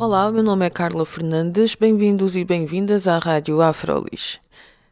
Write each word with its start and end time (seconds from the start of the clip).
Olá, 0.00 0.32
meu 0.32 0.42
nome 0.42 0.64
é 0.64 0.70
Carla 0.70 1.04
Fernandes, 1.04 1.74
bem-vindos 1.74 2.34
e 2.34 2.42
bem-vindas 2.42 3.06
à 3.06 3.18
Rádio 3.18 3.60
Afrolis. 3.60 4.40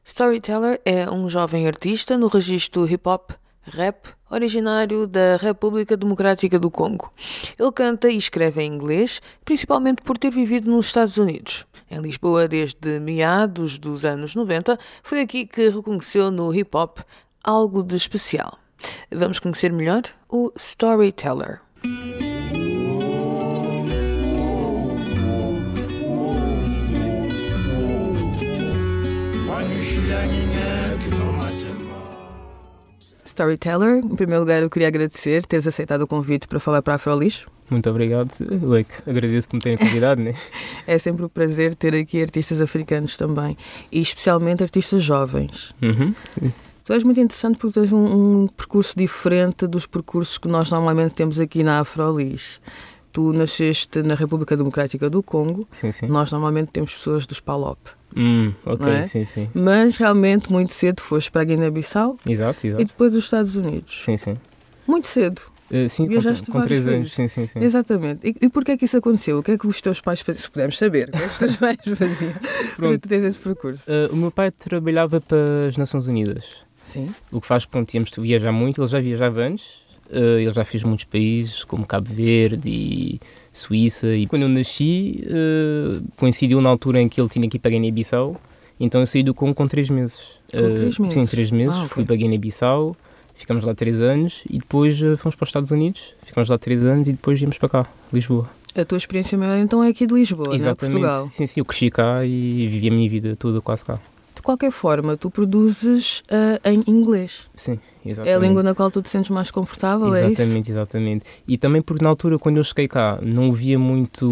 Storyteller 0.05 0.79
é 0.85 1.11
um 1.11 1.31
jovem 1.31 1.67
artista 1.67 2.19
no 2.19 2.27
registro 2.27 2.87
hip 2.87 3.09
hop, 3.09 3.31
rap, 3.63 4.11
originário 4.31 5.07
da 5.07 5.39
República 5.39 5.97
Democrática 5.97 6.59
do 6.59 6.71
Congo. 6.71 7.11
Ele 7.59 7.73
canta 7.73 8.11
e 8.11 8.19
escreve 8.19 8.63
em 8.63 8.71
inglês, 8.71 9.23
principalmente 9.47 10.03
por 10.03 10.19
ter 10.19 10.31
vivido 10.31 10.71
nos 10.71 10.89
Estados 10.89 11.17
Unidos. 11.17 11.65
Em 11.91 12.03
Lisboa 12.03 12.47
desde 12.47 13.01
meados 13.01 13.79
dos 13.79 14.05
anos 14.05 14.35
90, 14.35 14.79
foi 15.03 15.23
aqui 15.23 15.47
que 15.47 15.71
reconheceu 15.71 16.31
no 16.31 16.55
hip 16.55 16.77
hop 16.77 16.99
algo 17.43 17.83
de 17.83 17.97
especial. 17.97 18.59
Vamos 19.11 19.39
conhecer 19.39 19.73
melhor 19.73 20.03
o 20.29 20.53
Storyteller. 20.55 21.63
Storyteller, 33.39 34.01
em 34.05 34.17
primeiro 34.17 34.41
lugar 34.41 34.61
eu 34.61 34.69
queria 34.69 34.89
agradecer 34.89 35.47
teres 35.47 35.67
aceitado 35.67 36.03
o 36.03 36.07
convite 36.09 36.49
para 36.49 36.59
falar 36.59 36.83
para 36.83 36.95
a 36.95 36.97
Afrolis. 36.97 37.47
Muito 37.71 37.89
obrigado, 37.89 38.31
Leque. 38.41 38.91
Agradeço 39.07 39.49
por 39.49 39.57
me 39.57 39.63
terem 39.63 39.79
convidado, 39.79 40.21
né? 40.21 40.35
é 40.87 40.99
sempre 40.99 41.25
um 41.25 41.29
prazer 41.29 41.75
ter 41.75 41.95
aqui 41.95 42.21
artistas 42.21 42.61
africanos 42.61 43.17
também, 43.17 43.57
e 43.93 44.01
especialmente 44.01 44.63
artistas 44.63 45.03
jovens. 45.03 45.73
Uhum, 45.81 46.15
sim. 46.29 46.53
Tu 46.85 46.93
és 46.95 47.05
muito 47.05 47.21
interessante 47.21 47.59
porque 47.59 47.79
tens 47.79 47.93
um, 47.93 48.45
um, 48.45 48.49
percurso 48.49 48.95
diferente 48.97 49.67
dos 49.67 49.87
percursos 49.87 50.39
que 50.39 50.49
nós 50.49 50.71
normalmente 50.71 51.13
temos 51.13 51.39
aqui 51.39 51.63
na 51.63 51.81
Afrolis. 51.81 52.61
Tu 53.19 53.33
nasceste 53.33 54.01
na 54.01 54.15
República 54.15 54.57
Democrática 54.57 55.11
do 55.11 55.25
Congo. 55.25 55.67
Sim, 55.73 55.91
sim. 55.91 56.07
Nós 56.07 56.31
normalmente 56.31 56.69
temos 56.69 56.95
pessoas 56.95 57.27
dos 57.27 57.41
PALOP. 57.41 57.77
Hum, 58.17 58.53
ok, 58.65 58.93
é? 58.93 59.03
sim, 59.03 59.25
sim. 59.25 59.51
Mas 59.53 59.97
realmente 59.97 60.53
muito 60.53 60.73
cedo 60.73 61.01
foste 61.01 61.29
para 61.29 61.43
a 61.43 61.45
Guiné-Bissau. 61.45 62.17
Exato, 62.25 62.65
exato. 62.65 62.81
E 62.81 62.85
depois 62.85 63.17
os 63.17 63.25
Estados 63.25 63.57
Unidos. 63.57 64.05
Sim, 64.05 64.17
sim. 64.17 64.37
Muito 64.87 65.09
cedo. 65.09 65.41
Uh, 65.69 65.89
sim, 65.89 66.07
Viajaste 66.07 66.47
com, 66.47 66.61
com 66.61 66.65
três 66.65 66.85
várias 66.85 67.01
anos, 67.01 67.13
sim, 67.13 67.27
sim, 67.27 67.49
sim. 67.49 67.59
Exatamente. 67.59 68.25
E, 68.25 68.47
e 68.47 68.49
porquê 68.49 68.71
é 68.71 68.77
que 68.77 68.85
isso 68.85 68.97
aconteceu? 68.97 69.41
O 69.41 69.43
que 69.43 69.51
é 69.51 69.59
que 69.59 69.67
os 69.67 69.81
teus 69.81 70.01
pais 70.01 70.21
faziam? 70.21 70.41
Se 70.41 70.51
pudermos 70.53 70.79
saber, 70.79 71.09
o 71.09 71.11
que 71.11 71.19
é 71.19 71.21
que 71.23 71.33
os 71.33 71.39
teus 71.39 71.57
pais 71.57 71.77
faziam? 71.99 72.35
Para 72.77 72.99
tu 73.01 73.09
tens 73.09 73.25
esse 73.25 73.39
percurso. 73.41 73.91
Uh, 73.91 74.15
o 74.15 74.17
meu 74.17 74.31
pai 74.31 74.53
trabalhava 74.53 75.21
para 75.21 75.67
as 75.69 75.77
Nações 75.77 76.07
Unidas. 76.07 76.59
Sim. 76.85 77.13
O 77.33 77.41
que 77.41 77.49
faz, 77.49 77.67
pronto, 77.67 77.93
íamos 77.93 78.11
viajar 78.17 78.53
muito. 78.53 78.81
Ele 78.81 78.87
já 78.87 79.01
viajava 79.01 79.41
antes. 79.41 79.88
Uh, 80.11 80.39
ele 80.39 80.53
já 80.53 80.65
fez 80.65 80.83
muitos 80.83 81.05
países, 81.05 81.65
como 81.65 81.87
Cabo 81.87 82.09
Verde 82.11 82.69
e 82.69 83.21
Suíça. 83.53 84.15
E 84.15 84.27
quando 84.27 84.43
eu 84.43 84.49
nasci, 84.49 85.23
uh, 85.27 86.03
coincidiu 86.17 86.61
na 86.61 86.71
altura 86.71 87.01
em 87.01 87.09
que 87.09 87.21
ele 87.21 87.29
tinha 87.29 87.49
que 87.49 87.57
ir 87.57 87.61
para 87.61 87.71
Guiné-Bissau. 87.71 88.37
Então 88.81 89.01
eu 89.01 89.07
saí 89.07 89.23
do 89.23 89.35
Congo 89.35 89.55
com 89.55 89.67
três 89.67 89.91
meses. 89.91 90.21
Com 90.51 90.59
três 90.59 90.99
meses? 90.99 91.15
Sim, 91.15 91.27
três 91.27 91.51
meses. 91.51 91.75
Ah, 91.75 91.79
okay. 91.81 91.89
Fui 91.89 92.05
para 92.05 92.17
Guiné-Bissau, 92.17 92.97
ficamos 93.35 93.65
lá 93.65 93.75
três 93.75 94.01
anos 94.01 94.43
e 94.49 94.59
depois 94.59 94.99
fomos 95.19 95.35
para 95.35 95.45
os 95.45 95.49
Estados 95.49 95.71
Unidos. 95.71 96.15
Ficamos 96.23 96.49
lá 96.49 96.57
três 96.57 96.85
anos 96.85 97.09
e 97.09 97.13
depois 97.13 97.39
viemos 97.39 97.59
para 97.59 97.69
cá, 97.69 97.87
Lisboa. 98.13 98.49
A 98.77 98.85
tua 98.85 98.97
experiência 98.97 99.37
maior 99.37 99.59
então 99.59 99.83
é 99.83 99.89
aqui 99.89 100.07
de 100.07 100.15
Lisboa, 100.15 100.55
Exatamente. 100.55 100.95
não 100.97 101.01
é? 101.01 101.11
Portugal. 101.11 101.31
Sim, 101.33 101.47
sim, 101.47 101.61
eu 101.61 101.65
cresci 101.65 101.91
cá 101.91 102.25
e 102.25 102.67
vivi 102.69 102.89
a 102.89 102.91
minha 102.93 103.11
vida 103.11 103.35
toda 103.35 103.61
quase 103.61 103.85
cá. 103.85 103.99
De 104.49 104.51
qualquer 104.51 104.71
forma, 104.71 105.15
tu 105.15 105.29
produzes 105.31 106.21
uh, 106.21 106.59
em 106.65 106.83
inglês. 106.87 107.43
Sim, 107.55 107.79
É 108.03 108.09
a 108.09 108.11
exatamente. 108.13 108.41
língua 108.41 108.63
na 108.63 108.75
qual 108.75 108.91
tu 108.91 109.03
te 109.03 109.11
sentes 109.11 109.29
mais 109.29 109.51
confortável, 109.51 110.07
é 110.15 110.31
isso? 110.33 110.41
Exatamente, 110.41 110.71
exatamente. 110.71 111.25
E 111.47 111.59
também 111.59 111.83
porque 111.83 112.03
na 112.03 112.09
altura, 112.09 112.39
quando 112.39 112.57
eu 112.57 112.65
cheguei 112.65 112.89
cá, 112.89 113.19
não 113.21 113.49
ouvia 113.49 113.79
muito 113.79 114.25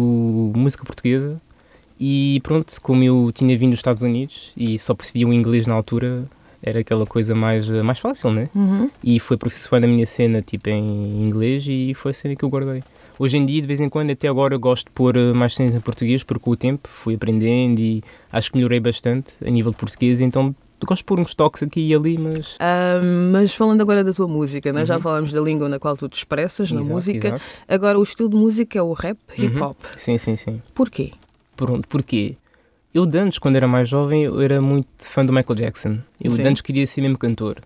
música 0.55 0.83
portuguesa 0.83 1.39
e 1.99 2.39
pronto, 2.41 2.81
como 2.81 3.03
eu 3.03 3.31
tinha 3.31 3.55
vindo 3.55 3.69
dos 3.69 3.77
Estados 3.77 4.01
Unidos 4.01 4.53
e 4.57 4.79
só 4.79 4.95
percebia 4.95 5.27
o 5.27 5.31
inglês 5.31 5.67
na 5.67 5.75
altura, 5.75 6.23
era 6.63 6.79
aquela 6.79 7.05
coisa 7.05 7.35
mais, 7.35 7.69
eh, 7.69 7.83
mais 7.83 7.99
fácil, 7.99 8.31
né? 8.31 8.49
Uhum. 8.55 8.89
E 9.03 9.19
foi 9.19 9.35
aperfeiçoando 9.35 9.85
a 9.85 9.89
minha 9.89 10.05
cena 10.07 10.41
tipo, 10.41 10.67
em 10.71 11.21
inglês 11.27 11.63
e 11.69 11.93
foi 11.93 12.09
a 12.09 12.13
cena 12.15 12.35
que 12.35 12.43
eu 12.43 12.49
guardei. 12.49 12.83
Hoje 13.19 13.37
em 13.37 13.45
dia, 13.45 13.61
de 13.61 13.67
vez 13.67 13.79
em 13.79 13.89
quando, 13.89 14.11
até 14.11 14.27
agora, 14.27 14.55
gosto 14.57 14.85
de 14.87 14.91
pôr 14.91 15.17
eh, 15.17 15.33
mais 15.33 15.55
cenas 15.55 15.75
em 15.75 15.79
português 15.81 16.23
porque 16.23 16.43
com 16.43 16.51
o 16.51 16.55
tempo 16.55 16.87
fui 16.87 17.15
aprendendo 17.15 17.79
e 17.79 18.03
acho 18.31 18.51
que 18.51 18.57
melhorei 18.57 18.79
bastante 18.79 19.33
a 19.43 19.49
nível 19.49 19.71
de 19.71 19.77
português, 19.77 20.21
então 20.21 20.55
gosto 20.85 21.01
de 21.01 21.05
pôr 21.05 21.19
uns 21.19 21.33
toques 21.33 21.63
aqui 21.63 21.87
e 21.87 21.95
ali, 21.95 22.17
mas 22.17 22.55
Ah, 22.59 23.01
mas 23.31 23.55
falando 23.55 23.81
agora 23.81 24.03
da 24.03 24.13
tua 24.13 24.27
música, 24.27 24.71
já 24.85 24.95
Uhum. 24.95 25.01
falámos 25.01 25.33
da 25.33 25.41
língua 25.41 25.67
na 25.67 25.79
qual 25.79 25.97
tu 25.97 26.07
te 26.07 26.15
expressas, 26.17 26.71
na 26.71 26.79
Exato, 26.81 26.93
música. 26.93 27.27
exato. 27.29 27.43
Agora, 27.67 27.97
o 27.99 28.03
estilo 28.03 28.29
de 28.29 28.35
música 28.35 28.77
é 28.77 28.81
o 28.83 28.93
rap, 28.93 29.17
hip 29.35 29.55
Uhum. 29.57 29.63
hop. 29.63 29.77
Sim, 29.95 30.17
sim, 30.19 30.35
sim. 30.35 30.61
Porquê? 30.75 31.11
Pronto, 31.55 31.87
porquê? 31.87 32.35
Eu 32.93 33.05
de 33.07 33.17
antes, 33.17 33.39
quando 33.39 33.55
era 33.55 33.67
mais 33.67 33.89
jovem, 33.89 34.23
eu 34.23 34.39
era 34.39 34.61
muito 34.61 34.87
fã 34.99 35.25
do 35.25 35.33
Michael 35.33 35.55
Jackson. 35.55 35.97
Eu 36.23 36.31
Sim. 36.31 36.43
de 36.43 36.47
antes 36.49 36.61
queria 36.61 36.85
ser 36.85 37.01
mesmo 37.01 37.17
cantor. 37.17 37.61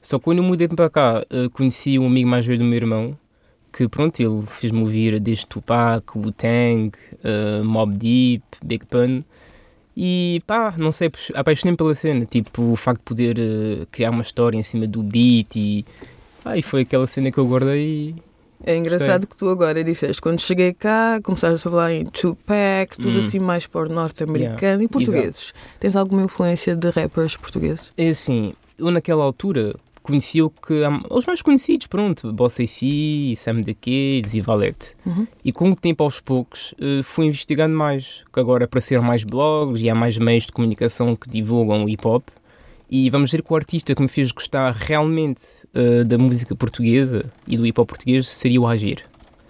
Só 0.00 0.18
que 0.18 0.24
quando 0.24 0.38
eu 0.38 0.44
mudei 0.44 0.66
para 0.68 0.88
cá, 0.88 1.24
eh, 1.30 1.48
conheci 1.52 1.98
um 1.98 2.06
amigo 2.06 2.28
mais 2.28 2.44
velho 2.46 2.58
do 2.60 2.64
meu 2.64 2.76
irmão, 2.76 3.16
que 3.78 3.88
pronto, 3.88 4.18
ele 4.18 4.42
fez-me 4.44 4.80
ouvir 4.80 5.20
desde 5.20 5.46
Tupac, 5.46 6.02
Wu-Tang, 6.18 6.90
eh, 7.22 7.62
Mob 7.62 7.96
Deep, 7.96 8.42
Big 8.64 8.84
Pun. 8.86 9.22
E 9.96 10.42
pá, 10.48 10.74
não 10.76 10.90
sei, 10.90 11.12
apaixonei-me 11.32 11.76
pela 11.76 11.94
cena. 11.94 12.26
Tipo, 12.26 12.72
o 12.72 12.74
facto 12.74 12.98
de 12.98 13.04
poder 13.04 13.38
eh, 13.38 13.86
criar 13.92 14.10
uma 14.10 14.22
história 14.22 14.58
em 14.58 14.64
cima 14.64 14.84
do 14.84 15.00
beat 15.00 15.54
e... 15.54 15.84
Ah, 16.44 16.56
e 16.58 16.62
foi 16.62 16.80
aquela 16.80 17.06
cena 17.06 17.30
que 17.30 17.38
eu 17.38 17.46
guardei 17.46 17.84
e 17.86 18.14
É 18.64 18.76
engraçado 18.76 19.28
que 19.28 19.36
tu 19.36 19.48
agora 19.48 19.84
disseste, 19.84 20.20
quando 20.20 20.40
cheguei 20.40 20.72
cá, 20.72 21.20
começaste 21.22 21.68
a 21.68 21.70
falar 21.70 21.92
em 21.92 22.04
Tupac, 22.04 22.96
tudo 22.98 23.14
Hum. 23.14 23.18
assim 23.20 23.38
mais 23.38 23.68
para 23.68 23.88
o 23.88 23.92
norte-americano 23.92 24.82
e 24.82 24.88
portugueses. 24.88 25.54
Tens 25.78 25.94
alguma 25.94 26.22
influência 26.22 26.74
de 26.74 26.90
rappers 26.90 27.36
portugueses? 27.36 27.92
É 27.96 28.08
assim, 28.08 28.54
eu 28.76 28.90
naquela 28.90 29.22
altura 29.22 29.74
conhecia 30.08 30.44
o 30.44 30.48
que 30.48 30.82
os 31.10 31.26
mais 31.26 31.42
conhecidos, 31.42 31.86
pronto, 31.86 32.32
Bossa 32.32 32.62
AC, 32.62 33.36
Sam 33.36 33.60
da 33.60 33.74
Kids 33.74 34.34
e 34.34 34.40
Valete. 34.40 34.94
Uhum. 35.04 35.26
E 35.44 35.52
com 35.52 35.70
o 35.70 35.76
tempo 35.76 36.02
aos 36.02 36.18
poucos 36.18 36.74
eh, 36.80 37.02
fui 37.02 37.26
investigando 37.26 37.76
mais, 37.76 38.24
que 38.32 38.40
agora 38.40 38.64
apareceram 38.64 39.02
mais 39.02 39.22
blogs 39.22 39.82
e 39.82 39.90
há 39.90 39.94
mais 39.94 40.16
meios 40.16 40.46
de 40.46 40.52
comunicação 40.52 41.14
que 41.14 41.28
divulgam 41.28 41.84
o 41.84 41.88
hip 41.88 42.06
hop. 42.06 42.26
E 42.90 43.10
vamos 43.10 43.28
dizer 43.28 43.42
que 43.42 43.52
o 43.52 43.56
artista 43.56 43.94
que 43.94 44.00
me 44.00 44.08
fez 44.08 44.32
gostar 44.32 44.72
realmente 44.72 45.42
eh, 45.74 46.04
da 46.04 46.16
música 46.16 46.56
portuguesa 46.56 47.26
e 47.46 47.58
do 47.58 47.66
hip 47.66 47.78
hop 47.78 47.88
português 47.88 48.26
seria 48.26 48.60
o 48.60 48.66
Agir. 48.66 49.04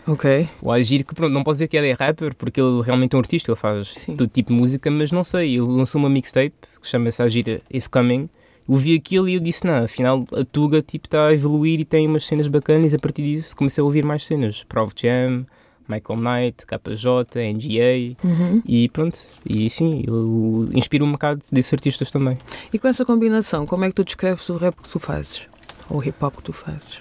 Ok. 0.09 0.49
O 0.61 0.73
Agir, 0.73 1.05
que 1.05 1.15
pronto, 1.15 1.33
não 1.33 1.45
posso 1.45 1.57
dizer 1.57 1.69
que 1.69 1.77
ele 1.77 1.89
é 1.89 1.93
rapper, 1.93 2.35
porque 2.35 2.61
ele 2.61 2.83
realmente 2.83 3.15
é 3.15 3.17
um 3.17 3.21
artista, 3.21 3.53
ele 3.53 3.59
faz 3.59 3.91
Sim. 3.91 4.17
todo 4.17 4.29
tipo 4.29 4.53
de 4.53 4.59
música, 4.59 4.91
mas 4.91 5.13
não 5.13 5.23
sei, 5.23 5.53
ele 5.53 5.67
lançou 5.67 6.01
uma 6.01 6.09
mixtape 6.09 6.55
que 6.83 6.89
chama-se 6.89 7.23
Agir 7.23 7.63
Is 7.71 7.87
Coming. 7.87 8.29
Eu 8.69 8.75
vi 8.77 8.95
aquilo 8.95 9.29
e 9.29 9.35
eu 9.35 9.41
disse, 9.41 9.67
não, 9.67 9.85
afinal 9.85 10.25
a 10.33 10.45
Tuga 10.45 10.83
tipo, 10.83 11.07
está 11.07 11.29
a 11.29 11.33
evoluir 11.33 11.81
e 11.81 11.85
tem 11.85 12.07
umas 12.07 12.25
cenas 12.27 12.47
bacanas 12.47 12.93
e 12.93 12.97
a 12.97 12.99
partir 12.99 13.23
disso 13.23 13.57
comecei 13.57 13.81
a 13.81 13.85
ouvir 13.85 14.05
mais 14.05 14.27
cenas. 14.27 14.63
Prov 14.69 14.93
Jam, 14.95 15.47
Michael 15.89 16.21
Knight, 16.21 16.67
KJ, 16.67 17.53
NGA 17.55 18.17
Uhum. 18.23 18.63
e 18.67 18.89
pronto. 18.91 19.19
E 19.49 19.71
sim, 19.71 20.03
eu 20.07 20.69
inspiro 20.75 21.05
um 21.07 21.13
bocado 21.13 21.43
desses 21.51 21.73
artistas 21.73 22.11
também. 22.11 22.37
E 22.73 22.79
com 22.79 22.89
essa 22.89 23.05
combinação, 23.07 23.65
como 23.65 23.85
é 23.85 23.89
que 23.89 23.95
tu 23.95 24.05
descreves 24.05 24.49
o 24.51 24.57
rap 24.59 24.77
que 24.77 24.89
tu 24.89 24.99
fazes? 24.99 25.47
Ou 25.89 25.99
o 26.01 26.05
hip 26.05 26.23
hop 26.23 26.37
que 26.37 26.43
tu 26.43 26.53
fazes? 26.53 26.99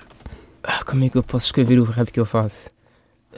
Ah, 0.64 0.84
como 0.86 1.04
é 1.04 1.10
que 1.10 1.18
eu 1.18 1.24
posso 1.24 1.48
escrever 1.48 1.80
o 1.80 1.84
rap 1.84 2.10
que 2.12 2.20
eu 2.20 2.26
faço? 2.26 2.70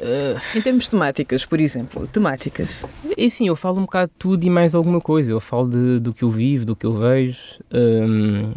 Ah, 0.02 0.42
Em 0.56 0.62
termos 0.62 0.88
temáticas, 0.88 1.46
por 1.46 1.60
exemplo, 1.60 2.08
temáticas. 2.08 2.84
E 3.18 3.30
sim, 3.30 3.48
eu 3.48 3.56
falo 3.56 3.80
um 3.80 3.82
bocado 3.82 4.12
de 4.12 4.18
tudo 4.18 4.44
e 4.44 4.50
mais 4.50 4.74
alguma 4.74 5.02
coisa. 5.02 5.32
Eu 5.32 5.40
falo 5.40 5.70
de, 5.70 6.00
do 6.00 6.14
que 6.14 6.24
eu 6.24 6.30
vivo, 6.32 6.66
do 6.66 6.76
que 6.76 6.86
eu 6.86 6.94
vejo. 6.94 7.38
Hum, 7.74 8.54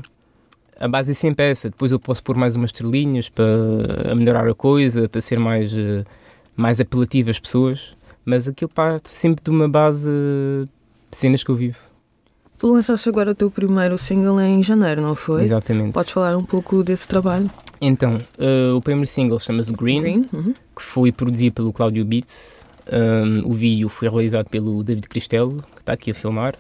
a 0.79 0.89
base 0.89 1.13
é 1.13 1.15
sempre 1.15 1.51
essa. 1.51 1.71
Depois 1.71 1.93
eu 1.93 1.99
posso 1.99 2.23
pôr 2.23 2.37
mais 2.37 2.57
umas 2.57 2.69
estrelinhas 2.69 3.29
para 3.29 4.15
melhorar 4.15 4.49
a 4.49 4.55
coisa, 4.55 5.09
para 5.09 5.21
ser 5.21 5.39
mais, 5.39 5.73
eh, 5.77 6.05
mais 6.57 6.81
apelativo 6.81 7.31
às 7.31 7.39
pessoas. 7.39 7.95
Mas 8.25 8.47
aquilo 8.49 8.71
parte 8.71 9.09
sempre 9.09 9.43
de 9.43 9.51
uma 9.51 9.69
base 9.69 10.09
de 10.09 11.17
cenas 11.17 11.43
que 11.43 11.51
eu 11.51 11.57
vivo. 11.57 11.92
Tu 12.63 12.73
lançaste 12.73 13.09
agora 13.09 13.33
o 13.33 13.35
teu 13.35 13.51
primeiro 13.51 13.99
single 13.99 14.41
em 14.41 14.63
janeiro, 14.63 15.03
não 15.03 15.17
foi? 15.17 15.43
Exatamente. 15.43 15.95
Podes 15.95 16.13
falar 16.13 16.37
um 16.37 16.45
pouco 16.45 16.85
desse 16.85 17.09
trabalho? 17.09 17.51
Então, 17.81 18.19
eh, 18.39 18.71
o 18.71 18.81
primeiro 18.81 19.11
single 19.11 19.41
chama-se 19.41 19.73
Green, 19.73 20.01
Green? 20.01 20.29
Uhum. 20.33 20.55
que 20.77 20.81
foi 20.81 21.11
produzido 21.11 21.57
pelo 21.57 21.73
Claudio 21.73 22.05
Beats. 22.05 22.65
Um, 22.87 23.51
o 23.51 23.53
vídeo 23.53 23.89
foi 23.89 24.09
realizado 24.09 24.49
pelo 24.49 24.81
David 24.85 25.09
Cristelo, 25.09 25.65
que 25.75 25.83
está 25.83 25.95
aqui 25.95 26.13
a 26.13 26.15
filmar, 26.15 26.55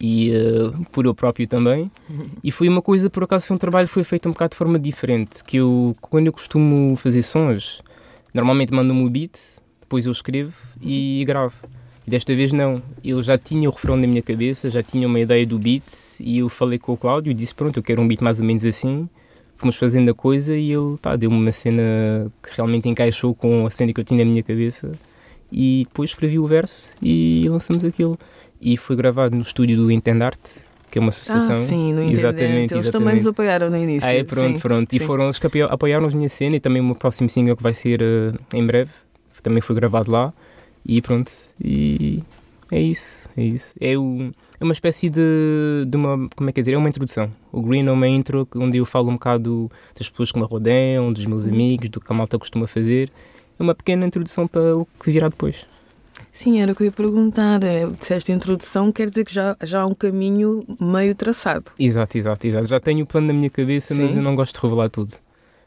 e 0.00 0.30
uh, 0.30 0.86
por 0.92 1.06
eu 1.06 1.12
próprio 1.12 1.48
também. 1.48 1.90
E 2.44 2.52
foi 2.52 2.68
uma 2.68 2.80
coisa, 2.80 3.10
por 3.10 3.24
acaso, 3.24 3.48
foi 3.48 3.56
um 3.56 3.58
trabalho 3.58 3.88
que 3.88 3.94
foi 3.94 4.04
feito 4.04 4.28
um 4.28 4.32
bocado 4.32 4.50
de 4.50 4.56
forma 4.58 4.78
diferente. 4.78 5.42
Que 5.42 5.56
eu, 5.56 5.96
quando 6.00 6.28
eu 6.28 6.32
costumo 6.32 6.94
fazer 6.94 7.24
sons, 7.24 7.82
normalmente 8.32 8.72
mando-me 8.72 9.04
o 9.04 9.10
beat, 9.10 9.36
depois 9.80 10.06
eu 10.06 10.12
escrevo 10.12 10.54
e 10.80 11.24
gravo. 11.26 11.56
E 12.06 12.10
desta 12.10 12.34
vez 12.34 12.52
não. 12.52 12.82
Eu 13.04 13.22
já 13.22 13.38
tinha 13.38 13.68
o 13.68 13.72
refrão 13.72 13.96
na 13.96 14.06
minha 14.06 14.22
cabeça, 14.22 14.68
já 14.68 14.82
tinha 14.82 15.06
uma 15.06 15.20
ideia 15.20 15.46
do 15.46 15.58
beat 15.58 15.84
e 16.18 16.38
eu 16.38 16.48
falei 16.48 16.78
com 16.78 16.92
o 16.92 16.96
Cláudio 16.96 17.30
e 17.30 17.34
disse: 17.34 17.54
Pronto, 17.54 17.76
eu 17.78 17.82
quero 17.82 18.02
um 18.02 18.08
beat 18.08 18.20
mais 18.20 18.40
ou 18.40 18.46
menos 18.46 18.64
assim. 18.64 19.08
Fomos 19.56 19.76
fazendo 19.76 20.10
a 20.10 20.14
coisa 20.14 20.56
e 20.56 20.72
ele 20.72 20.98
deu-me 21.18 21.36
uma 21.36 21.52
cena 21.52 21.82
que 22.42 22.56
realmente 22.56 22.88
encaixou 22.88 23.32
com 23.32 23.64
a 23.64 23.70
cena 23.70 23.92
que 23.92 24.00
eu 24.00 24.04
tinha 24.04 24.24
na 24.24 24.30
minha 24.30 24.42
cabeça. 24.42 24.90
E 25.52 25.84
depois 25.86 26.10
escrevi 26.10 26.38
o 26.38 26.46
verso 26.46 26.90
e 27.00 27.46
lançamos 27.48 27.84
aquilo. 27.84 28.18
E 28.60 28.76
foi 28.76 28.96
gravado 28.96 29.34
no 29.34 29.42
estúdio 29.42 29.76
do 29.76 29.90
Intendart, 29.90 30.40
que 30.90 30.98
é 30.98 31.00
uma 31.00 31.10
associação. 31.10 31.52
Ah, 31.52 31.54
sim, 31.56 31.92
no 31.92 32.02
Exatamente. 32.02 32.74
Eles 32.74 32.86
exatamente. 32.86 32.92
também 32.92 33.14
nos 33.14 33.26
apoiaram 33.26 33.70
no 33.70 33.76
início. 33.76 34.08
Ah, 34.08 34.12
é, 34.12 34.24
pronto, 34.24 34.54
sim, 34.54 34.60
pronto. 34.60 34.90
Sim. 34.90 34.96
E 34.96 35.06
foram 35.06 35.24
eles 35.24 35.38
que 35.38 35.46
apoiaram 35.46 36.06
a 36.06 36.10
minha 36.10 36.28
cena 36.28 36.56
e 36.56 36.60
também 36.60 36.80
o 36.80 36.84
meu 36.84 36.94
próximo 36.94 37.28
single 37.28 37.56
que 37.56 37.62
vai 37.62 37.74
ser 37.74 38.02
uh, 38.02 38.34
em 38.54 38.66
breve. 38.66 38.90
Também 39.42 39.60
foi 39.60 39.76
gravado 39.76 40.10
lá. 40.10 40.32
E 40.84 41.00
pronto, 41.00 41.30
e 41.62 42.22
é 42.70 42.80
isso, 42.80 43.28
é 43.36 43.42
isso. 43.42 43.74
É, 43.78 43.96
o, 43.96 44.32
é 44.58 44.64
uma 44.64 44.72
espécie 44.72 45.10
de, 45.10 45.84
de 45.86 45.96
uma, 45.96 46.28
como 46.34 46.48
é 46.48 46.52
que 46.52 46.60
é 46.60 46.62
dizer, 46.62 46.72
é 46.72 46.78
uma 46.78 46.88
introdução. 46.88 47.30
O 47.52 47.60
Green 47.60 47.86
é 47.86 47.92
uma 47.92 48.08
intro 48.08 48.48
onde 48.56 48.78
eu 48.78 48.86
falo 48.86 49.10
um 49.10 49.14
bocado 49.14 49.70
das 49.96 50.08
pessoas 50.08 50.32
que 50.32 50.38
me 50.38 50.44
rodeiam, 50.44 51.12
dos 51.12 51.26
meus 51.26 51.46
amigos, 51.46 51.88
do 51.90 52.00
que 52.00 52.10
a 52.10 52.14
malta 52.14 52.38
costuma 52.38 52.66
fazer. 52.66 53.12
É 53.58 53.62
uma 53.62 53.74
pequena 53.74 54.06
introdução 54.06 54.48
para 54.48 54.76
o 54.76 54.86
que 54.98 55.10
virá 55.10 55.28
depois. 55.28 55.66
Sim, 56.32 56.60
era 56.62 56.72
o 56.72 56.74
que 56.74 56.82
eu 56.82 56.86
ia 56.86 56.92
perguntar. 56.92 57.62
É, 57.62 57.86
disseste 57.86 58.32
introdução, 58.32 58.90
quer 58.90 59.10
dizer 59.10 59.26
que 59.26 59.34
já, 59.34 59.54
já 59.62 59.82
há 59.82 59.86
um 59.86 59.94
caminho 59.94 60.64
meio 60.80 61.14
traçado. 61.14 61.70
Exato, 61.78 62.16
exato, 62.16 62.46
exato. 62.46 62.68
Já 62.68 62.80
tenho 62.80 63.04
o 63.04 63.06
plano 63.06 63.26
na 63.26 63.34
minha 63.34 63.50
cabeça, 63.50 63.94
Sim. 63.94 64.02
mas 64.02 64.16
eu 64.16 64.22
não 64.22 64.34
gosto 64.34 64.54
de 64.54 64.66
revelar 64.66 64.88
tudo 64.88 65.12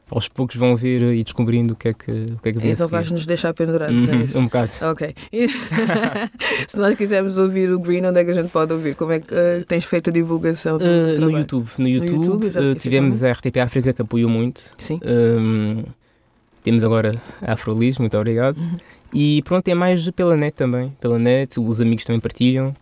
aos 0.09 0.27
poucos 0.27 0.55
vão 0.55 0.75
ver 0.75 1.01
e 1.13 1.23
descobrindo 1.23 1.73
o 1.73 1.75
que 1.75 1.89
é 1.89 1.93
que, 1.93 2.11
o 2.11 2.39
que, 2.39 2.49
é 2.49 2.51
que 2.51 2.59
vem 2.59 2.71
Então 2.71 2.87
vais 2.87 3.09
nos 3.11 3.25
deixar 3.25 3.53
pendurados, 3.53 4.07
uhum, 4.07 4.13
é 4.13 4.23
isso? 4.23 4.37
Um 4.39 4.43
bocado. 4.43 4.71
Ok. 4.91 5.15
Se 6.67 6.77
nós 6.77 6.95
quisermos 6.95 7.39
ouvir 7.39 7.71
o 7.71 7.79
Green, 7.79 8.05
onde 8.05 8.19
é 8.19 8.25
que 8.25 8.31
a 8.31 8.33
gente 8.33 8.49
pode 8.49 8.71
ouvir? 8.71 8.95
Como 8.95 9.11
é 9.11 9.19
que 9.19 9.33
uh, 9.33 9.65
tens 9.67 9.85
feito 9.85 10.09
a 10.09 10.13
divulgação? 10.13 10.77
Uh, 10.77 11.19
no 11.19 11.31
YouTube. 11.31 11.69
No 11.77 11.87
YouTube, 11.87 12.17
no 12.17 12.23
YouTube 12.23 12.45
uh, 12.47 12.75
tivemos 12.75 13.23
a 13.23 13.31
RTP 13.31 13.57
África 13.57 13.93
que 13.93 14.01
apoiou 14.01 14.29
muito. 14.29 14.61
Sim. 14.77 14.99
Um, 15.03 15.83
temos 16.61 16.83
agora 16.83 17.15
a 17.41 17.53
Afrolis, 17.53 17.97
muito 17.97 18.17
obrigado. 18.17 18.57
Uhum. 18.57 18.77
E 19.13 19.41
pronto, 19.43 19.67
é 19.67 19.73
mais 19.73 20.09
pela 20.11 20.35
net 20.35 20.55
também. 20.55 20.95
Pela 20.99 21.17
net, 21.17 21.59
os 21.59 21.81
amigos 21.81 22.05
também 22.05 22.19
partilham. 22.19 22.73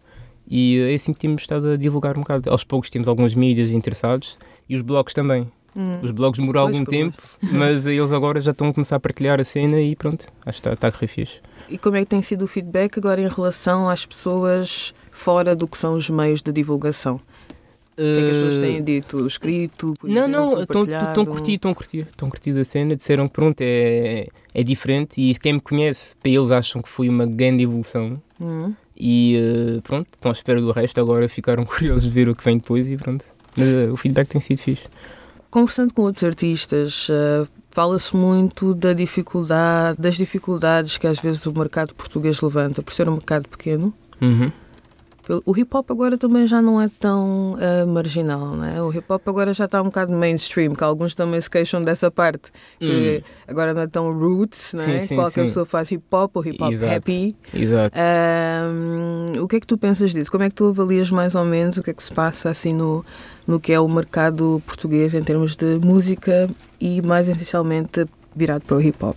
E 0.49 0.79
é 0.89 0.93
assim 0.93 1.13
que 1.13 1.19
temos 1.19 1.41
estado 1.41 1.71
a 1.71 1.77
divulgar 1.77 2.17
um 2.17 2.21
bocado. 2.21 2.49
Aos 2.49 2.63
poucos 2.63 2.89
temos 2.89 3.07
algumas 3.07 3.33
mídias 3.33 3.69
interessados 3.69 4.37
e 4.67 4.75
os 4.75 4.81
blogs 4.81 5.13
também. 5.13 5.47
Hum. 5.75 5.99
Os 6.01 6.11
blogs 6.11 6.39
demoram 6.39 6.61
algum 6.61 6.83
tempo, 6.83 7.17
mas 7.41 7.87
eles 7.87 8.11
agora 8.11 8.39
já 8.39 8.51
estão 8.51 8.69
a 8.69 8.73
começar 8.73 8.95
a 8.95 8.99
partilhar 8.99 9.39
a 9.39 9.43
cena 9.43 9.81
e 9.81 9.95
pronto, 9.95 10.25
acho 10.45 10.61
que 10.61 10.67
está, 10.67 10.73
está 10.73 10.87
a 10.87 10.91
correr 10.91 11.07
fixe. 11.07 11.39
E 11.69 11.77
como 11.77 11.95
é 11.95 12.01
que 12.01 12.07
tem 12.07 12.21
sido 12.21 12.43
o 12.43 12.47
feedback 12.47 12.97
agora 12.97 13.21
em 13.21 13.27
relação 13.27 13.89
às 13.89 14.05
pessoas 14.05 14.93
fora 15.09 15.55
do 15.55 15.67
que 15.67 15.77
são 15.77 15.95
os 15.95 16.09
meios 16.09 16.41
de 16.41 16.51
divulgação? 16.51 17.19
O 17.93 17.95
que 17.95 18.01
é 18.01 18.21
que 18.21 18.31
as 18.31 18.37
pessoas 18.37 18.57
têm 18.57 18.77
eh, 18.77 18.81
dito? 18.81 19.27
Escrito? 19.27 19.93
Não, 20.03 20.27
não, 20.27 20.61
estão 20.61 21.25
curtido, 21.25 21.53
estão 21.53 21.73
curtido, 21.73 22.09
estão 22.09 22.29
curtido 22.29 22.59
a 22.59 22.63
cena, 22.63 22.95
disseram 22.95 23.27
que 23.27 23.33
pronto, 23.33 23.61
é, 23.61 24.27
é 24.53 24.63
diferente 24.63 25.21
e 25.21 25.35
quem 25.35 25.53
me 25.53 25.59
conhece, 25.61 26.15
para 26.17 26.31
eles 26.31 26.49
acham 26.49 26.81
que 26.81 26.89
foi 26.89 27.07
uma 27.07 27.25
grande 27.27 27.63
evolução. 27.63 28.19
Hum. 28.41 28.73
E 28.97 29.37
uh, 29.37 29.81
pronto, 29.83 30.07
estão 30.11 30.31
à 30.31 30.33
espera 30.33 30.59
do 30.59 30.71
resto, 30.71 30.99
agora 30.99 31.27
ficaram 31.29 31.65
curiosos 31.65 32.03
de 32.03 32.09
ver 32.09 32.29
o 32.29 32.35
que 32.35 32.43
vem 32.43 32.57
depois 32.57 32.89
e 32.89 32.97
pronto. 32.97 33.25
Mas 33.55 33.67
uh, 33.67 33.93
o 33.93 33.97
feedback 33.97 34.27
tem 34.27 34.41
sido 34.41 34.59
fixe. 34.59 34.83
Conversando 35.53 35.93
com 35.93 36.01
outros 36.01 36.23
artistas, 36.23 37.07
uh, 37.09 37.47
fala-se 37.69 38.17
muito 38.17 38.73
da 38.73 38.91
dificuldade, 38.91 40.01
das 40.01 40.15
dificuldades 40.15 40.97
que 40.97 41.05
às 41.05 41.19
vezes 41.19 41.45
o 41.45 41.53
mercado 41.53 41.93
português 41.93 42.41
levanta 42.41 42.81
por 42.81 42.91
ser 42.91 43.07
um 43.07 43.11
mercado 43.11 43.47
pequeno. 43.47 43.93
Uhum. 44.19 44.51
O 45.45 45.57
hip 45.57 45.73
hop 45.73 45.89
agora 45.89 46.17
também 46.17 46.45
já 46.45 46.61
não 46.61 46.81
é 46.81 46.89
tão 46.99 47.53
uh, 47.53 47.87
marginal, 47.87 48.57
né? 48.57 48.81
O 48.81 48.91
hip 48.91 49.05
hop 49.07 49.25
agora 49.29 49.53
já 49.53 49.65
está 49.65 49.81
um 49.81 49.85
bocado 49.85 50.13
mainstream, 50.13 50.73
que 50.73 50.83
alguns 50.83 51.15
também 51.15 51.39
se 51.39 51.49
queixam 51.49 51.81
dessa 51.81 52.11
parte, 52.11 52.51
que 52.77 53.23
hum. 53.23 53.31
agora 53.47 53.73
não 53.73 53.83
é 53.83 53.87
tão 53.87 54.11
roots, 54.11 54.73
né? 54.73 54.83
Sim, 54.83 54.99
sim, 54.99 55.15
Qualquer 55.15 55.41
sim. 55.41 55.47
pessoa 55.47 55.65
faz 55.65 55.89
hip 55.91 56.03
hop 56.11 56.35
ou 56.35 56.45
hip 56.45 56.61
hop 56.61 56.73
Exato. 56.73 56.93
happy. 56.93 57.35
Exato. 57.53 57.97
Um, 57.97 59.41
o 59.41 59.47
que 59.47 59.55
é 59.55 59.59
que 59.61 59.67
tu 59.67 59.77
pensas 59.77 60.11
disso? 60.11 60.29
Como 60.29 60.43
é 60.43 60.49
que 60.49 60.55
tu 60.55 60.67
avalias 60.67 61.09
mais 61.09 61.35
ou 61.35 61.45
menos 61.45 61.77
o 61.77 61.83
que 61.83 61.91
é 61.91 61.93
que 61.93 62.03
se 62.03 62.11
passa 62.11 62.49
assim 62.49 62.73
no, 62.73 63.05
no 63.47 63.61
que 63.61 63.71
é 63.71 63.79
o 63.79 63.87
mercado 63.87 64.61
português 64.67 65.13
em 65.13 65.21
termos 65.21 65.55
de 65.55 65.79
música 65.79 66.49
e 66.81 67.01
mais 67.01 67.29
essencialmente 67.29 68.05
virado 68.35 68.63
para 68.63 68.75
o 68.75 68.81
hip 68.81 69.01
hop? 69.01 69.15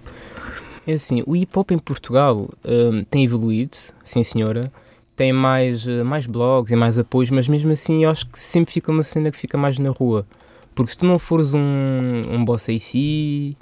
É 0.86 0.92
assim, 0.92 1.24
o 1.26 1.34
hip 1.34 1.58
hop 1.58 1.72
em 1.72 1.78
Portugal 1.78 2.48
um, 2.64 3.02
tem 3.02 3.24
evoluído, 3.24 3.76
sim 4.04 4.22
senhora 4.22 4.70
tem 5.16 5.32
mais, 5.32 5.88
eh, 5.88 6.04
mais 6.04 6.26
blogs 6.26 6.70
e 6.70 6.76
mais 6.76 6.98
apoios, 6.98 7.30
mas 7.30 7.48
mesmo 7.48 7.72
assim 7.72 8.04
eu 8.04 8.10
acho 8.10 8.26
que 8.28 8.38
sempre 8.38 8.72
fica 8.72 8.92
uma 8.92 9.02
cena 9.02 9.30
que 9.30 9.36
fica 9.36 9.56
mais 9.56 9.78
na 9.78 9.90
rua. 9.90 10.26
Porque 10.74 10.92
se 10.92 10.98
tu 10.98 11.06
não 11.06 11.18
fores 11.18 11.54
um, 11.54 11.58
um 12.30 12.44
boss 12.44 12.68
AC, 12.68 13.56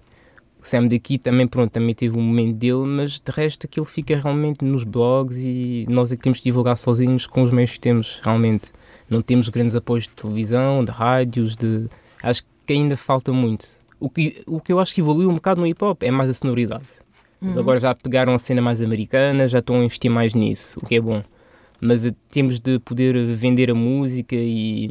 o 0.60 0.66
Sam 0.66 0.88
daqui 0.88 1.16
também, 1.16 1.46
pronto, 1.46 1.70
também 1.70 1.94
teve 1.94 2.18
um 2.18 2.22
momento 2.22 2.56
dele, 2.56 2.84
mas 2.84 3.20
de 3.20 3.30
resto 3.30 3.66
aquilo 3.66 3.86
fica 3.86 4.16
realmente 4.16 4.64
nos 4.64 4.82
blogs 4.82 5.36
e 5.38 5.86
nós 5.88 6.10
é 6.10 6.16
que 6.16 6.22
temos 6.24 6.38
de 6.38 6.44
divulgar 6.44 6.76
sozinhos 6.76 7.24
com 7.24 7.44
os 7.44 7.52
meios 7.52 7.70
que 7.72 7.80
temos, 7.80 8.20
realmente. 8.22 8.72
Não 9.08 9.22
temos 9.22 9.48
grandes 9.48 9.76
apoios 9.76 10.04
de 10.04 10.10
televisão, 10.10 10.84
de 10.84 10.90
rádios, 10.90 11.54
de... 11.54 11.88
Acho 12.20 12.42
que 12.66 12.72
ainda 12.72 12.96
falta 12.96 13.32
muito. 13.32 13.64
O 14.00 14.10
que, 14.10 14.42
o 14.46 14.60
que 14.60 14.72
eu 14.72 14.80
acho 14.80 14.92
que 14.92 15.00
evoluiu 15.00 15.30
um 15.30 15.34
bocado 15.34 15.60
no 15.60 15.66
hip 15.68 15.84
hop 15.84 16.02
é 16.02 16.10
mais 16.10 16.28
a 16.28 16.34
sonoridade. 16.34 16.84
Eles 17.40 17.54
uhum. 17.54 17.60
agora 17.60 17.78
já 17.78 17.94
pegaram 17.94 18.34
a 18.34 18.38
cena 18.38 18.60
mais 18.60 18.82
americana, 18.82 19.46
já 19.46 19.60
estão 19.60 19.76
a 19.76 19.84
investir 19.84 20.10
mais 20.10 20.34
nisso, 20.34 20.80
o 20.82 20.86
que 20.86 20.96
é 20.96 21.00
bom 21.00 21.22
mas 21.84 22.04
eh, 22.04 22.14
temos 22.30 22.58
de 22.58 22.78
poder 22.78 23.14
vender 23.34 23.70
a 23.70 23.74
música 23.74 24.34
e 24.34 24.90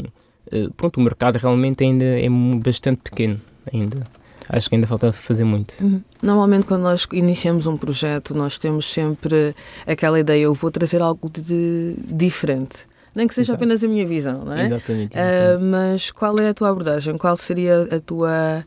eh, 0.51 0.67
pronto, 0.77 0.99
o 0.99 1.03
mercado 1.03 1.37
realmente 1.37 1.83
ainda 1.83 2.05
é 2.05 2.29
bastante 2.63 3.01
pequeno 3.03 3.41
ainda. 3.73 4.03
Acho 4.49 4.69
que 4.69 4.75
ainda 4.75 4.85
falta 4.85 5.11
fazer 5.11 5.45
muito. 5.45 5.73
Uhum. 5.81 6.01
Normalmente, 6.21 6.65
quando 6.65 6.81
nós 6.81 7.07
iniciamos 7.13 7.65
um 7.65 7.77
projeto, 7.77 8.35
nós 8.35 8.59
temos 8.59 8.85
sempre 8.85 9.55
aquela 9.87 10.19
ideia: 10.19 10.43
eu 10.43 10.53
vou 10.53 10.69
trazer 10.69 11.01
algo 11.01 11.29
de 11.29 11.95
diferente. 12.05 12.85
Nem 13.15 13.27
que 13.27 13.33
seja 13.33 13.51
Exato. 13.51 13.63
apenas 13.63 13.83
a 13.83 13.88
minha 13.88 14.05
visão, 14.05 14.43
não 14.43 14.53
é? 14.53 14.63
Exatamente. 14.63 15.17
exatamente. 15.17 15.63
Uh, 15.63 15.71
mas 15.71 16.12
qual 16.12 16.38
é 16.39 16.50
a 16.50 16.53
tua 16.53 16.69
abordagem? 16.69 17.17
Qual 17.17 17.38
seria 17.38 17.83
a 17.83 18.00
tua, 18.00 18.65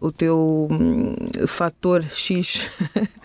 o 0.00 0.12
teu 0.12 0.68
hum, 0.70 1.14
fator 1.46 2.04
X? 2.04 2.70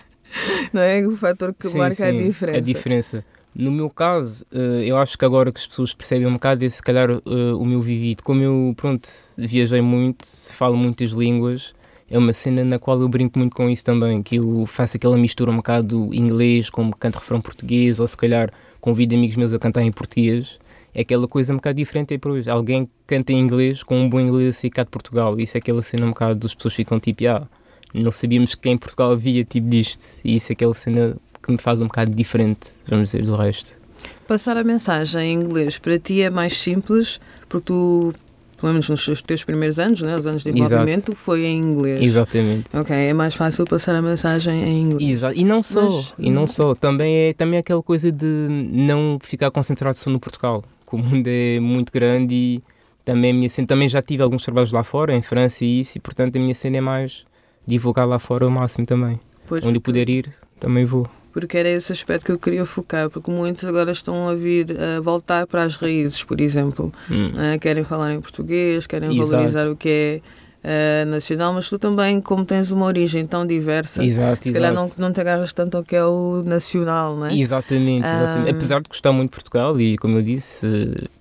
não 0.71 0.81
é? 0.81 1.05
O 1.05 1.15
fator 1.15 1.53
que 1.53 1.67
sim, 1.67 1.77
marca 1.77 1.95
sim, 1.95 2.19
a 2.19 2.23
diferença. 2.23 2.57
A 2.57 2.61
diferença. 2.61 3.25
No 3.53 3.69
meu 3.69 3.89
caso, 3.89 4.45
eh, 4.51 4.83
eu 4.85 4.97
acho 4.97 5.17
que 5.17 5.25
agora 5.25 5.51
que 5.51 5.59
as 5.59 5.67
pessoas 5.67 5.93
percebem 5.93 6.25
um 6.25 6.33
bocado, 6.33 6.63
é 6.63 6.69
se 6.69 6.81
calhar 6.81 7.09
eh, 7.11 7.53
o 7.53 7.65
meu 7.65 7.81
vivido. 7.81 8.23
Como 8.23 8.41
eu, 8.41 8.73
pronto, 8.77 9.09
viajei 9.37 9.81
muito, 9.81 10.25
falo 10.53 10.77
muitas 10.77 11.11
línguas, 11.11 11.73
é 12.09 12.17
uma 12.17 12.33
cena 12.33 12.63
na 12.63 12.79
qual 12.79 12.99
eu 12.99 13.09
brinco 13.09 13.37
muito 13.39 13.55
com 13.55 13.69
isso 13.69 13.83
também, 13.83 14.23
que 14.23 14.37
eu 14.37 14.65
faço 14.65 14.97
aquela 14.97 15.17
mistura 15.17 15.51
um 15.51 15.57
bocado 15.57 16.13
inglês, 16.13 16.69
como 16.69 16.95
canto 16.95 17.19
refrão 17.19 17.41
português, 17.41 17.99
ou 17.99 18.07
se 18.07 18.17
calhar 18.17 18.51
convido 18.79 19.15
amigos 19.15 19.35
meus 19.35 19.53
a 19.53 19.59
cantar 19.59 19.81
em 19.81 19.91
português. 19.91 20.57
É 20.93 21.01
aquela 21.01 21.27
coisa 21.27 21.53
um 21.53 21.57
bocado 21.57 21.77
diferente 21.77 22.13
aí 22.13 22.17
para 22.17 22.31
hoje. 22.31 22.49
Alguém 22.49 22.89
canta 23.07 23.31
em 23.31 23.39
inglês 23.39 23.83
com 23.83 23.97
um 23.97 24.09
bom 24.09 24.19
inglês 24.19 24.57
assim 24.57 24.69
cá 24.69 24.83
de 24.83 24.89
Portugal. 24.89 25.39
Isso 25.39 25.57
é 25.57 25.59
aquela 25.59 25.81
cena 25.81 26.05
um 26.05 26.09
bocado, 26.09 26.47
as 26.47 26.53
pessoas 26.53 26.73
ficam 26.73 26.99
tipo, 26.99 27.25
ah, 27.27 27.47
não 27.93 28.11
sabíamos 28.11 28.55
que 28.55 28.69
em 28.69 28.77
Portugal 28.77 29.11
havia 29.11 29.43
tipo 29.45 29.69
disto. 29.69 30.03
E 30.23 30.35
isso 30.35 30.51
é 30.51 30.53
aquela 30.53 30.73
cena 30.73 31.17
que 31.41 31.51
me 31.51 31.57
faz 31.57 31.81
um 31.81 31.87
bocado 31.87 32.11
diferente, 32.11 32.69
vamos 32.87 33.09
dizer, 33.11 33.23
do 33.23 33.35
resto. 33.35 33.79
Passar 34.27 34.55
a 34.57 34.63
mensagem 34.63 35.33
em 35.33 35.33
inglês 35.33 35.77
para 35.77 35.99
ti 35.99 36.21
é 36.21 36.29
mais 36.29 36.57
simples, 36.57 37.19
porque 37.49 37.65
tu, 37.65 38.13
pelo 38.57 38.71
menos 38.71 38.87
nos 38.87 39.21
teus 39.21 39.43
primeiros 39.43 39.77
anos, 39.77 40.01
né, 40.01 40.15
os 40.15 40.25
anos 40.25 40.43
de 40.43 40.51
desenvolvimento, 40.51 41.13
foi 41.13 41.43
em 41.43 41.59
inglês. 41.59 42.01
Exatamente. 42.01 42.75
Ok, 42.75 42.95
é 42.95 43.13
mais 43.13 43.33
fácil 43.33 43.65
passar 43.65 43.95
a 43.95 44.01
mensagem 44.01 44.63
em 44.63 44.83
inglês. 44.83 45.17
Exato. 45.17 45.37
E 45.37 45.43
não 45.43 45.61
só, 45.61 45.89
Mas... 45.89 46.13
e 46.17 46.29
não 46.29 46.47
só, 46.47 46.73
também 46.73 47.13
é 47.15 47.33
também 47.33 47.57
é 47.57 47.59
aquela 47.59 47.83
coisa 47.83 48.11
de 48.11 48.47
não 48.71 49.17
ficar 49.21 49.51
concentrado 49.51 49.97
só 49.97 50.09
no 50.09 50.19
Portugal, 50.19 50.63
que 50.87 50.95
o 50.95 50.97
mundo 50.97 51.27
é 51.27 51.59
muito 51.59 51.91
grande 51.91 52.33
e 52.33 52.63
também 53.03 53.31
a 53.31 53.33
minha 53.33 53.49
cena, 53.49 53.67
também 53.67 53.89
já 53.89 54.01
tive 54.01 54.23
alguns 54.23 54.43
trabalhos 54.43 54.71
lá 54.71 54.83
fora, 54.83 55.13
em 55.13 55.21
França 55.21 55.65
e 55.65 55.81
isso, 55.81 55.97
e 55.97 55.99
portanto 55.99 56.37
a 56.37 56.39
minha 56.39 56.55
cena 56.55 56.77
é 56.77 56.81
mais 56.81 57.25
divulgar 57.65 58.07
lá 58.07 58.19
fora 58.19 58.47
o 58.47 58.51
máximo 58.51 58.85
também. 58.85 59.19
Pois 59.47 59.65
Onde 59.65 59.79
porque... 59.79 59.91
puder 59.91 60.09
ir, 60.09 60.33
também 60.59 60.85
vou 60.85 61.09
porque 61.31 61.57
era 61.57 61.69
esse 61.69 61.91
aspecto 61.91 62.25
que 62.25 62.31
eu 62.31 62.39
queria 62.39 62.65
focar, 62.65 63.09
porque 63.09 63.31
muitos 63.31 63.63
agora 63.63 63.91
estão 63.91 64.27
a 64.29 64.35
vir 64.35 64.75
a 64.79 64.99
voltar 64.99 65.47
para 65.47 65.63
as 65.63 65.75
raízes, 65.75 66.23
por 66.23 66.39
exemplo. 66.41 66.91
Hum. 67.09 67.29
Uh, 67.29 67.59
querem 67.59 67.83
falar 67.83 68.13
em 68.13 68.21
português, 68.21 68.85
querem 68.87 69.11
Exato. 69.11 69.29
valorizar 69.29 69.69
o 69.69 69.75
que 69.75 70.21
é 70.63 71.03
uh, 71.05 71.09
nacional, 71.09 71.53
mas 71.53 71.69
tu 71.69 71.79
também, 71.79 72.21
como 72.21 72.45
tens 72.45 72.71
uma 72.71 72.85
origem 72.85 73.25
tão 73.25 73.45
diversa, 73.45 74.03
Exato, 74.03 74.43
se 74.43 74.49
exato. 74.49 74.53
calhar 74.53 74.73
não, 74.73 74.91
não 74.97 75.11
te 75.11 75.21
agarras 75.21 75.53
tanto 75.53 75.77
ao 75.77 75.83
que 75.83 75.95
é 75.95 76.05
o 76.05 76.43
nacional, 76.45 77.15
não 77.15 77.27
é? 77.27 77.35
Exatamente, 77.37 78.07
exatamente. 78.07 78.49
Ah. 78.49 78.51
Apesar 78.51 78.81
de 78.81 78.89
gostar 78.89 79.11
muito 79.11 79.31
de 79.31 79.35
Portugal 79.35 79.79
e, 79.79 79.97
como 79.97 80.17
eu 80.17 80.21
disse, 80.21 80.67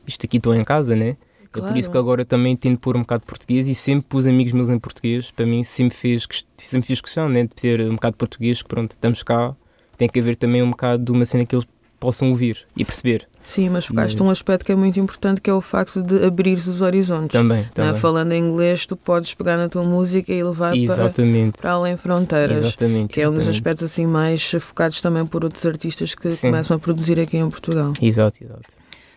isto 0.07 0.27
aqui 0.27 0.37
estou 0.37 0.55
em 0.55 0.65
casa, 0.65 0.95
né? 0.95 1.17
É 1.53 1.61
por 1.61 1.77
isso 1.77 1.89
que 1.89 1.95
Claro. 1.95 2.07
agora 2.07 2.25
também 2.25 2.55
tento 2.55 2.79
pôr 2.79 2.97
um 2.97 3.01
bocado 3.01 3.23
de 3.23 3.27
português 3.27 3.67
e 3.67 3.75
sempre 3.75 4.07
pus 4.09 4.25
amigos 4.25 4.53
meus 4.53 4.71
em 4.71 4.79
português. 4.79 5.33
Para 5.33 5.45
mim 5.47 5.65
sempre 5.65 5.97
fez, 5.97 6.25
sempre 6.57 6.87
fiz 6.87 7.01
questão 7.01 7.29
né, 7.29 7.43
de 7.43 7.49
ter 7.49 7.81
um 7.81 7.95
bocado 7.97 8.13
de 8.13 8.19
português, 8.19 8.63
que 8.63 8.69
pronto, 8.69 8.93
estamos 8.93 9.25
cá. 9.25 9.57
Tem 10.01 10.09
que 10.09 10.19
haver 10.19 10.35
também 10.35 10.63
um 10.63 10.71
bocado 10.71 11.05
de 11.05 11.13
uma 11.13 11.27
cena 11.27 11.45
que 11.45 11.55
eles 11.55 11.67
possam 12.01 12.31
ouvir 12.31 12.67
e 12.75 12.87
perceber. 12.87 13.29
Sim, 13.43 13.69
mas 13.69 13.85
focaste 13.85 14.23
um 14.23 14.31
aspecto 14.31 14.65
que 14.65 14.73
é 14.73 14.75
muito 14.75 14.99
importante, 14.99 15.43
que 15.43 15.51
é 15.51 15.53
o 15.53 15.61
facto 15.61 16.03
de 16.03 16.25
abrir 16.25 16.55
os 16.55 16.81
horizontes. 16.81 17.33
Também, 17.33 17.61
é? 17.61 17.69
também. 17.75 17.95
Falando 18.01 18.33
em 18.33 18.43
inglês, 18.43 18.87
tu 18.87 18.97
podes 18.97 19.35
pegar 19.35 19.59
na 19.59 19.69
tua 19.69 19.85
música 19.85 20.33
e 20.33 20.43
levar 20.43 20.71
para, 20.71 20.79
Exatamente. 20.79 21.59
para 21.59 21.73
além 21.73 21.99
fronteiras. 21.99 22.63
Exatamente. 22.63 23.13
Que 23.13 23.21
é 23.21 23.29
um 23.29 23.35
dos 23.35 23.47
aspectos 23.47 23.85
assim 23.85 24.07
mais 24.07 24.51
focados 24.59 25.03
também 25.03 25.27
por 25.27 25.45
outros 25.45 25.67
artistas 25.67 26.15
que 26.15 26.31
Sim. 26.31 26.49
começam 26.49 26.79
a 26.79 26.81
produzir 26.81 27.21
aqui 27.21 27.37
em 27.37 27.51
Portugal. 27.51 27.93
Exato, 28.01 28.43
exato. 28.43 28.63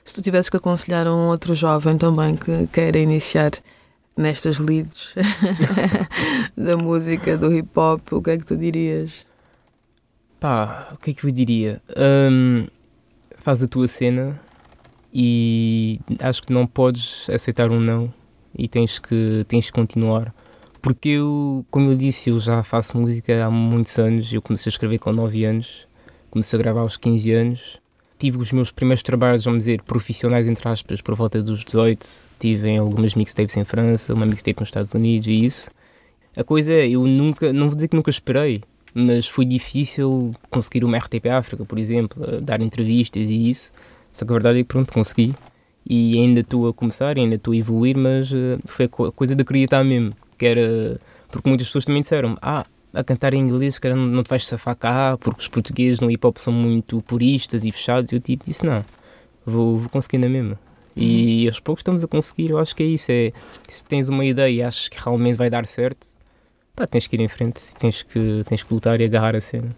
Se 0.04 0.16
tu 0.16 0.22
tivesses 0.22 0.50
que 0.50 0.58
aconselhar 0.58 1.08
um 1.08 1.30
outro 1.30 1.56
jovem 1.56 1.98
também 1.98 2.36
que 2.36 2.68
queira 2.68 3.00
iniciar 3.00 3.52
nestas 4.18 4.60
leads 4.60 5.16
da 6.58 6.76
música, 6.76 7.38
do 7.38 7.54
hip 7.54 7.70
hop, 7.74 8.02
o 8.12 8.22
que 8.22 8.32
é 8.32 8.38
que 8.38 8.46
tu 8.46 8.58
dirias? 8.58 9.26
Pá, 10.44 10.90
o 10.92 10.98
que 10.98 11.12
é 11.12 11.14
que 11.14 11.24
eu 11.24 11.32
diria? 11.32 11.82
Hum, 11.96 12.68
faz 13.38 13.64
a 13.64 13.68
tua 13.68 13.88
cena 13.88 14.38
e 15.14 16.02
acho 16.22 16.44
que 16.44 16.52
não 16.52 16.68
podes 16.68 17.30
aceitar 17.30 17.72
um 17.72 17.80
não 17.80 18.14
e 18.54 18.68
tens 18.68 19.00
que, 19.00 19.46
tens 19.48 19.68
que 19.68 19.72
continuar. 19.72 20.36
Porque 20.82 21.08
eu, 21.08 21.66
como 21.72 21.92
eu 21.92 21.96
disse, 21.96 22.30
eu 22.30 22.42
já 22.42 22.62
faço 22.62 22.98
música 22.98 23.46
há 23.46 23.50
muitos 23.50 23.98
anos. 23.98 24.34
Eu 24.34 24.42
comecei 24.42 24.70
a 24.70 24.74
escrever 24.74 24.98
com 24.98 25.14
9 25.14 25.46
anos, 25.46 25.88
comecei 26.30 26.60
a 26.60 26.62
gravar 26.62 26.82
aos 26.82 26.98
15 26.98 27.32
anos. 27.32 27.80
Tive 28.20 28.38
os 28.38 28.52
meus 28.52 28.70
primeiros 28.70 29.02
trabalhos, 29.02 29.46
vamos 29.46 29.60
dizer, 29.60 29.82
profissionais, 29.84 30.46
entre 30.50 30.68
aspas, 30.68 31.00
por 31.00 31.16
volta 31.16 31.42
dos 31.42 31.64
18. 31.64 32.06
Tive 32.38 32.68
em 32.68 32.80
algumas 32.80 33.16
mixtapes 33.16 33.56
em 33.56 33.64
França, 33.64 34.14
uma 34.14 34.26
mixtape 34.26 34.60
nos 34.60 34.68
Estados 34.68 34.94
Unidos 34.94 35.30
e 35.30 35.46
isso. 35.46 35.72
A 36.36 36.44
coisa 36.44 36.74
é, 36.74 36.90
eu 36.90 37.08
nunca, 37.08 37.54
não 37.54 37.68
vou 37.68 37.76
dizer 37.76 37.88
que 37.88 37.96
nunca 37.96 38.10
esperei, 38.10 38.62
mas 38.94 39.28
foi 39.28 39.46
difícil 39.46 40.34
conseguir 40.50 40.84
uma 40.84 40.98
RTP 40.98 41.28
África, 41.30 41.66
por 41.66 41.78
exemplo, 41.80 42.24
a 42.24 42.40
dar 42.40 42.62
entrevistas 42.62 43.30
e 43.30 43.50
isso. 43.50 43.72
Só 44.12 44.26
que 44.26 44.32
a 44.32 44.36
verdade 44.36 44.60
é 44.60 44.62
que 44.64 44.68
pronto, 44.68 44.94
consegui. 44.94 45.34
E 45.90 46.18
ainda 46.18 46.40
estou 46.42 46.68
a 46.68 46.74
começar, 46.74 47.18
ainda 47.18 47.36
estou 47.36 47.54
a 47.54 47.58
evoluir, 47.58 47.98
mas 47.98 48.32
eh, 48.32 48.58
foi 48.66 48.86
a 48.86 48.90
co- 48.90 49.06
a 49.06 49.12
coisa 49.12 49.36
de 49.36 49.42
acreditar 49.42 49.84
mesmo. 49.84 50.14
Que 50.38 50.46
era. 50.46 51.02
Porque 51.32 51.50
muitas 51.50 51.68
pessoas 51.68 51.84
também 51.86 52.02
disseram 52.02 52.38
ah, 52.42 52.64
a 52.94 53.04
cantar 53.04 53.34
em 53.34 53.40
inglês, 53.42 53.80
cara, 53.80 53.96
não, 53.96 54.24
te 54.24 54.30
vais 54.30 54.46
safar 54.46 54.76
cá, 54.76 55.18
porque 55.20 55.42
os 55.42 55.48
portugueses 55.48 56.00
no 56.00 56.10
hip 56.12 56.26
hop 56.26 56.38
são 56.38 56.54
muito 56.54 57.02
puristas 57.02 57.64
e 57.66 57.72
fechados. 57.72 58.12
E 58.12 58.16
eu 58.16 58.20
tipo, 58.22 58.46
disse 58.46 58.64
não, 58.66 58.86
vou, 59.46 59.80
vou 59.80 59.90
conseguir 59.90 60.20
na 60.20 60.30
mesma. 60.30 60.60
E 60.96 61.48
aos 61.48 61.60
poucos 61.60 61.80
estamos 61.82 62.04
a 62.04 62.08
conseguir, 62.08 62.52
eu 62.52 62.60
acho 62.60 62.76
que 62.76 62.84
é 62.84 62.86
isso. 62.86 63.12
É, 63.12 63.34
se 63.68 63.84
tens 63.84 64.08
uma 64.10 64.24
ideia 64.24 64.50
e 64.54 64.62
achas 64.62 64.88
que 64.88 64.98
realmente 65.04 65.36
vai 65.36 65.50
dar 65.50 65.66
certo, 65.66 66.08
pá, 66.76 66.88
tens 66.88 67.08
que 67.08 67.16
ir 67.16 67.22
em 67.22 67.28
frente, 67.28 67.62
tens 67.80 68.04
que, 68.04 68.44
tens 68.46 68.64
que 68.64 68.74
lutar 68.74 69.00
e 69.00 69.06
agarrar 69.06 69.36
a 69.36 69.42
cena. 69.42 69.70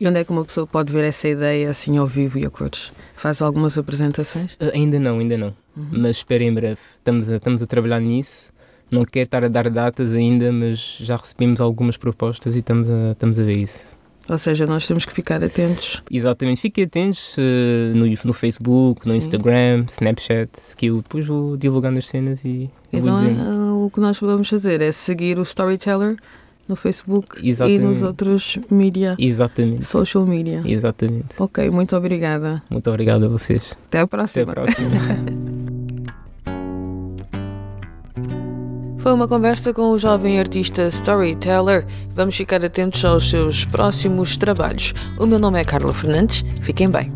E 0.00 0.08
onde 0.08 0.20
é 0.20 0.24
que 0.24 0.30
uma 0.30 0.44
pessoa 0.44 0.66
pode 0.66 0.92
ver 0.92 1.04
essa 1.04 1.28
ideia 1.28 1.70
assim 1.70 1.98
ao 1.98 2.06
vivo 2.06 2.38
e 2.38 2.46
a 2.46 2.50
cores? 2.50 2.92
Faz 3.14 3.42
algumas 3.42 3.76
apresentações? 3.76 4.54
Uh, 4.54 4.70
ainda 4.72 4.98
não, 4.98 5.18
ainda 5.18 5.36
não. 5.36 5.54
Mas 5.74 6.18
espero 6.18 6.42
em 6.42 6.52
breve. 6.52 6.80
Estamos 6.94 7.30
a, 7.30 7.36
estamos 7.36 7.62
a 7.62 7.66
trabalhar 7.66 8.00
nisso. 8.00 8.50
Não 8.90 9.04
quero 9.04 9.24
estar 9.24 9.44
a 9.44 9.48
dar 9.48 9.68
datas 9.68 10.12
ainda, 10.12 10.50
mas 10.52 10.98
já 11.00 11.16
recebemos 11.16 11.60
algumas 11.60 11.96
propostas 11.96 12.54
e 12.54 12.60
estamos 12.60 12.88
a, 12.88 13.12
estamos 13.12 13.38
a 13.38 13.42
ver 13.42 13.58
isso. 13.58 13.95
Ou 14.28 14.38
seja, 14.38 14.66
nós 14.66 14.86
temos 14.86 15.04
que 15.04 15.12
ficar 15.12 15.42
atentos. 15.42 16.02
Exatamente. 16.10 16.60
Fiquem 16.60 16.84
atentos 16.84 17.36
uh, 17.38 17.94
no, 17.96 18.06
no 18.24 18.32
Facebook, 18.32 19.06
no 19.06 19.12
Sim. 19.12 19.18
Instagram, 19.18 19.84
Snapchat, 19.88 20.50
que 20.76 20.86
eu 20.86 20.96
depois 20.96 21.26
vou 21.26 21.56
divulgando 21.56 21.98
as 21.98 22.08
cenas 22.08 22.44
e 22.44 22.68
Então, 22.92 23.16
ah, 23.16 23.74
o 23.74 23.90
que 23.90 24.00
nós 24.00 24.18
vamos 24.18 24.48
fazer 24.48 24.80
é 24.82 24.90
seguir 24.90 25.38
o 25.38 25.42
Storyteller 25.42 26.16
no 26.68 26.74
Facebook 26.74 27.38
e 27.40 27.50
Exatamente. 27.50 27.84
nos 27.84 28.02
outros 28.02 28.58
media, 28.68 29.14
Exatamente. 29.18 29.84
social 29.86 30.26
media. 30.26 30.62
Exatamente. 30.64 31.28
Ok, 31.38 31.70
muito 31.70 31.96
obrigada. 31.96 32.60
Muito 32.68 32.90
obrigado 32.90 33.24
a 33.26 33.28
vocês. 33.28 33.76
Até 33.86 33.98
a 33.98 34.02
Até 34.02 34.02
a 34.02 34.06
próxima. 34.08 34.52
próxima. 34.52 34.90
Foi 39.06 39.12
uma 39.12 39.28
conversa 39.28 39.72
com 39.72 39.92
o 39.92 39.98
jovem 39.98 40.40
artista 40.40 40.88
Storyteller. 40.88 41.86
Vamos 42.10 42.34
ficar 42.34 42.64
atentos 42.64 43.04
aos 43.04 43.30
seus 43.30 43.64
próximos 43.64 44.36
trabalhos. 44.36 44.92
O 45.16 45.28
meu 45.28 45.38
nome 45.38 45.60
é 45.60 45.64
Carla 45.64 45.94
Fernandes. 45.94 46.44
Fiquem 46.60 46.90
bem. 46.90 47.12